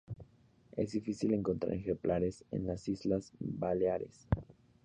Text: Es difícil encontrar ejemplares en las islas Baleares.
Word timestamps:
Es 0.77 0.93
difícil 0.93 1.31
encontrar 1.35 1.73
ejemplares 1.75 2.43
en 2.49 2.65
las 2.65 2.87
islas 2.89 3.33
Baleares. 3.39 4.27